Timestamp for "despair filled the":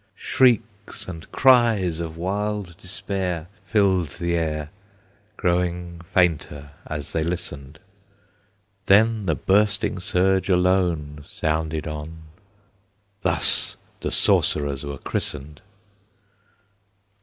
2.77-4.33